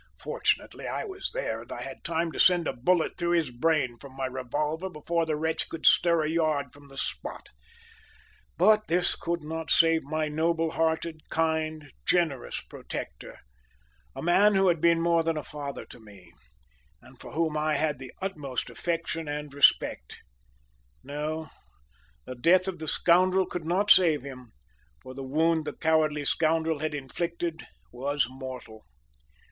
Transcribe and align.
Fortunately, 0.17 0.87
I 0.87 1.05
was 1.05 1.29
there, 1.31 1.61
and 1.61 1.71
I 1.71 1.83
had 1.83 2.03
time 2.03 2.31
to 2.31 2.39
send 2.39 2.67
a 2.67 2.73
bullet 2.73 3.19
through 3.19 3.33
his 3.33 3.51
brain 3.51 3.97
from 3.99 4.15
my 4.15 4.25
revolver 4.25 4.89
before 4.89 5.27
the 5.27 5.35
wretch 5.35 5.69
could 5.69 5.85
stir 5.85 6.23
a 6.23 6.27
yard 6.27 6.73
from 6.73 6.87
the 6.87 6.97
spot; 6.97 7.49
but 8.57 8.87
this 8.87 9.15
could 9.15 9.43
not 9.43 9.69
save 9.69 10.01
my 10.01 10.27
noble 10.27 10.71
hearted, 10.71 11.29
kind, 11.29 11.91
generous 12.07 12.61
protector, 12.67 13.35
a 14.15 14.23
man 14.23 14.55
who 14.55 14.69
had 14.69 14.81
been 14.81 14.99
more 14.99 15.21
than 15.21 15.37
a 15.37 15.43
father 15.43 15.85
to 15.85 15.99
me, 15.99 16.31
and 17.03 17.21
for 17.21 17.33
whom 17.33 17.55
I 17.55 17.75
had 17.75 17.99
the 17.99 18.11
utmost 18.23 18.71
affection 18.71 19.27
and 19.27 19.53
respect. 19.53 20.17
No; 21.03 21.51
the 22.25 22.33
death 22.33 22.67
of 22.67 22.79
the 22.79 22.87
scoundrel 22.87 23.45
could 23.45 23.65
not 23.65 23.91
save 23.91 24.23
him, 24.23 24.47
for 24.99 25.13
the 25.13 25.21
wound 25.23 25.65
the 25.65 25.73
cowardly 25.77 26.25
scoundrel 26.25 26.79
had 26.79 26.95
inflicted 26.95 27.67
was 27.91 28.25
mortal. 28.27 28.83